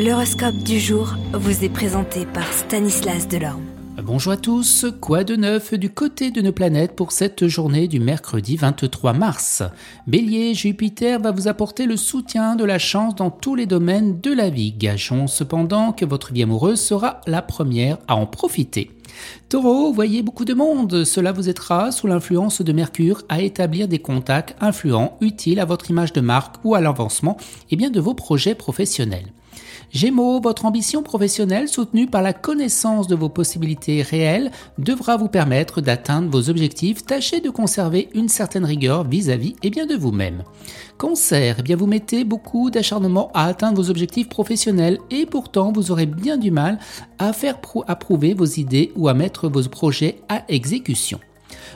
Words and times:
L'horoscope 0.00 0.58
du 0.58 0.78
jour 0.78 1.16
vous 1.32 1.64
est 1.64 1.68
présenté 1.68 2.24
par 2.24 2.52
Stanislas 2.52 3.26
Delorme. 3.26 3.64
Bonjour 4.00 4.32
à 4.32 4.36
tous, 4.36 4.86
quoi 5.00 5.24
de 5.24 5.34
neuf 5.34 5.74
du 5.74 5.90
côté 5.90 6.30
de 6.30 6.40
nos 6.40 6.52
planètes 6.52 6.94
pour 6.94 7.10
cette 7.10 7.48
journée 7.48 7.88
du 7.88 7.98
mercredi 7.98 8.56
23 8.56 9.12
mars? 9.12 9.64
Bélier, 10.06 10.54
Jupiter 10.54 11.18
va 11.18 11.32
vous 11.32 11.48
apporter 11.48 11.84
le 11.86 11.96
soutien 11.96 12.54
de 12.54 12.62
la 12.62 12.78
chance 12.78 13.16
dans 13.16 13.32
tous 13.32 13.56
les 13.56 13.66
domaines 13.66 14.20
de 14.20 14.32
la 14.32 14.50
vie. 14.50 14.70
Gageons 14.70 15.26
cependant 15.26 15.90
que 15.90 16.04
votre 16.04 16.32
vie 16.32 16.44
amoureuse 16.44 16.80
sera 16.80 17.20
la 17.26 17.42
première 17.42 17.98
à 18.06 18.14
en 18.14 18.26
profiter. 18.26 18.92
Taureau, 19.48 19.92
voyez 19.92 20.22
beaucoup 20.22 20.44
de 20.44 20.54
monde, 20.54 21.02
cela 21.02 21.32
vous 21.32 21.48
aidera 21.48 21.90
sous 21.90 22.06
l'influence 22.06 22.62
de 22.62 22.72
Mercure 22.72 23.24
à 23.28 23.42
établir 23.42 23.88
des 23.88 23.98
contacts 23.98 24.54
influents 24.60 25.16
utiles 25.20 25.58
à 25.58 25.64
votre 25.64 25.90
image 25.90 26.12
de 26.12 26.20
marque 26.20 26.54
ou 26.62 26.76
à 26.76 26.80
l'avancement 26.80 27.36
et 27.72 27.74
bien 27.74 27.90
de 27.90 27.98
vos 27.98 28.14
projets 28.14 28.54
professionnels. 28.54 29.32
Gémeaux, 29.90 30.38
votre 30.40 30.66
ambition 30.66 31.02
professionnelle 31.02 31.66
soutenue 31.66 32.06
par 32.06 32.20
la 32.20 32.34
connaissance 32.34 33.06
de 33.06 33.14
vos 33.14 33.30
possibilités 33.30 34.02
réelles 34.02 34.50
devra 34.76 35.16
vous 35.16 35.28
permettre 35.28 35.80
d'atteindre 35.80 36.30
vos 36.30 36.50
objectifs. 36.50 37.06
Tâchez 37.06 37.40
de 37.40 37.48
conserver 37.48 38.10
une 38.14 38.28
certaine 38.28 38.66
rigueur 38.66 39.04
vis-à-vis 39.04 39.56
et 39.62 39.70
bien 39.70 39.86
de 39.86 39.94
vous-même. 39.94 40.44
Cancer, 40.98 41.56
eh 41.58 41.62
bien 41.62 41.76
vous 41.76 41.86
mettez 41.86 42.24
beaucoup 42.24 42.70
d'acharnement 42.70 43.30
à 43.32 43.46
atteindre 43.46 43.82
vos 43.82 43.88
objectifs 43.88 44.28
professionnels 44.28 44.98
et 45.10 45.24
pourtant 45.24 45.72
vous 45.72 45.90
aurez 45.90 46.06
bien 46.06 46.36
du 46.36 46.50
mal 46.50 46.78
à 47.18 47.32
faire 47.32 47.58
approuver 47.86 48.34
vos 48.34 48.44
idées 48.44 48.92
ou 48.94 49.08
à 49.08 49.14
mettre 49.14 49.48
vos 49.48 49.62
projets 49.68 50.20
à 50.28 50.44
exécution. 50.48 51.18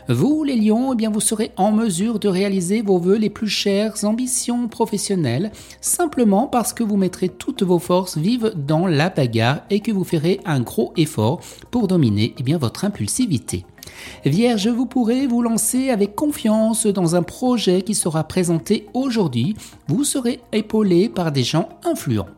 Vous, 0.09 0.45
les 0.45 0.57
lions, 0.57 0.97
eh 0.99 1.07
vous 1.07 1.21
serez 1.21 1.53
en 1.57 1.73
mesure 1.73 2.19
de 2.19 2.29
réaliser 2.29 2.83
vos 2.83 2.99
voeux 2.99 3.17
les 3.17 3.31
plus 3.31 3.49
chères 3.49 4.05
ambitions 4.05 4.69
professionnelles, 4.69 5.53
simplement 5.81 6.47
parce 6.47 6.73
que 6.73 6.83
vous 6.83 6.97
mettrez 6.97 7.29
toutes 7.29 7.63
vos 7.63 7.79
forces 7.79 8.19
vives 8.19 8.53
dans 8.57 8.87
la 8.87 9.11
bagarre 9.11 9.63
et 9.71 9.81
que 9.81 9.93
vous 9.93 10.05
ferez 10.05 10.41
un 10.45 10.61
gros 10.61 10.93
effort 10.97 11.41
pour 11.71 11.89
dominer 11.89 12.35
eh 12.39 12.43
bien, 12.43 12.59
votre 12.59 12.85
impulsivité. 12.85 13.65
Vierge, 14.25 14.69
vous 14.69 14.87
pourrez 14.87 15.27
vous 15.27 15.43
lancer 15.43 15.91
avec 15.91 16.15
confiance 16.15 16.87
dans 16.87 17.15
un 17.15 17.23
projet 17.23 17.83
qui 17.83 17.95
sera 17.95 18.25
présenté 18.25 18.87
aujourd'hui. 18.95 19.57
Vous 19.89 20.05
serez 20.05 20.41
épaulé 20.53 21.09
par 21.09 21.33
des 21.33 21.45
gens 21.45 21.69
influents. 21.85 22.29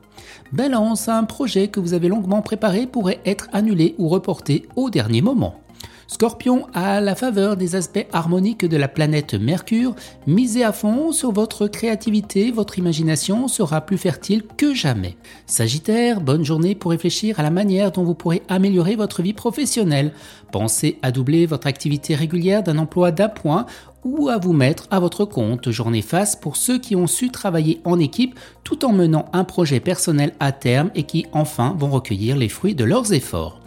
Balance, 0.53 1.09
un 1.09 1.25
projet 1.25 1.69
que 1.69 1.81
vous 1.81 1.95
avez 1.95 2.09
longuement 2.09 2.43
préparé 2.43 2.87
pourrait 2.87 3.21
être 3.25 3.49
annulé 3.53 3.95
ou 3.99 4.09
reporté 4.09 4.67
au 4.77 4.91
dernier 4.91 5.23
moment. 5.23 5.64
Scorpion, 6.07 6.67
à 6.75 7.01
la 7.01 7.15
faveur 7.15 7.57
des 7.57 7.77
aspects 7.77 8.07
harmoniques 8.13 8.67
de 8.67 8.77
la 8.77 8.89
planète 8.89 9.35
Mercure, 9.35 9.95
misez 10.27 10.63
à 10.63 10.73
fond 10.73 11.13
sur 11.13 11.33
votre 11.33 11.67
créativité, 11.67 12.51
votre 12.51 12.79
imagination 12.79 13.49
sera 13.49 13.81
plus 13.81 13.97
fertile 13.97 14.43
que 14.57 14.75
jamais. 14.75 15.17
Sagittaire, 15.47 16.21
bonne 16.21 16.45
journée 16.45 16.75
pour 16.75 16.91
réfléchir 16.91 17.41
à 17.41 17.43
la 17.43 17.51
manière 17.51 17.91
dont 17.91 18.05
vous 18.05 18.15
pourrez 18.15 18.43
améliorer 18.49 18.97
votre 18.97 19.23
vie 19.23 19.33
professionnelle. 19.33 20.13
Pensez 20.53 20.99
à 21.03 21.11
doubler 21.11 21.47
votre 21.47 21.67
activité 21.67 22.15
régulière 22.15 22.63
d'un 22.63 22.79
emploi 22.79 23.11
d'appoint 23.11 23.67
ou 24.05 24.29
à 24.29 24.37
vous 24.37 24.53
mettre 24.53 24.87
à 24.91 25.01
votre 25.01 25.25
compte. 25.25 25.71
Journée 25.71 26.03
face 26.03 26.37
pour 26.37 26.57
ceux 26.57 26.79
qui 26.79 26.95
ont 26.95 27.07
su 27.07 27.31
travailler 27.31 27.81
en 27.85 27.99
équipe 27.99 28.39
tout 28.63 28.85
en 28.85 28.93
menant 28.93 29.27
un 29.33 29.45
projet 29.45 29.81
personnel 29.81 30.33
à 30.39 30.53
terme 30.53 30.91
et 30.95 31.05
qui 31.05 31.27
enfin 31.33 31.75
vont 31.79 31.91
recueillir 31.91 32.37
les 32.37 32.51
fruits 32.51 32.75
de 32.75 32.85
leurs 32.85 33.13
efforts. 33.13 33.61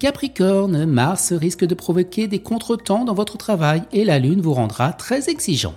Capricorne, 0.00 0.86
Mars 0.86 1.34
risque 1.34 1.66
de 1.66 1.74
provoquer 1.74 2.26
des 2.26 2.38
contretemps 2.38 3.04
dans 3.04 3.12
votre 3.12 3.36
travail 3.36 3.82
et 3.92 4.06
la 4.06 4.18
Lune 4.18 4.40
vous 4.40 4.54
rendra 4.54 4.94
très 4.94 5.28
exigeant. 5.28 5.74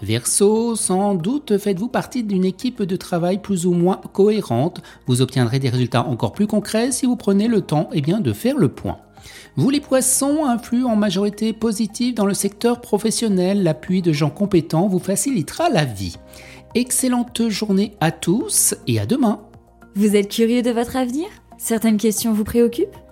Verseau, 0.00 0.76
sans 0.76 1.16
doute 1.16 1.58
faites-vous 1.58 1.88
partie 1.88 2.22
d'une 2.22 2.44
équipe 2.44 2.84
de 2.84 2.94
travail 2.94 3.42
plus 3.42 3.66
ou 3.66 3.72
moins 3.72 4.00
cohérente. 4.12 4.82
Vous 5.08 5.20
obtiendrez 5.20 5.58
des 5.58 5.68
résultats 5.68 6.06
encore 6.06 6.32
plus 6.32 6.46
concrets 6.46 6.92
si 6.92 7.06
vous 7.06 7.16
prenez 7.16 7.48
le 7.48 7.60
temps 7.60 7.90
eh 7.92 8.02
bien, 8.02 8.20
de 8.20 8.32
faire 8.32 8.56
le 8.56 8.68
point. 8.68 8.98
Vous 9.56 9.68
les 9.68 9.80
poissons 9.80 10.44
influent 10.44 10.86
en 10.86 10.94
majorité 10.94 11.52
positive 11.52 12.14
dans 12.14 12.26
le 12.26 12.34
secteur 12.34 12.80
professionnel. 12.80 13.64
L'appui 13.64 14.00
de 14.00 14.12
gens 14.12 14.30
compétents 14.30 14.86
vous 14.86 15.00
facilitera 15.00 15.70
la 15.70 15.84
vie. 15.84 16.18
Excellente 16.76 17.48
journée 17.48 17.96
à 18.00 18.12
tous 18.12 18.76
et 18.86 19.00
à 19.00 19.06
demain. 19.06 19.40
Vous 19.96 20.14
êtes 20.14 20.28
curieux 20.28 20.62
de 20.62 20.70
votre 20.70 20.94
avenir? 20.94 21.26
Certaines 21.58 21.96
questions 21.96 22.32
vous 22.32 22.44
préoccupent? 22.44 22.96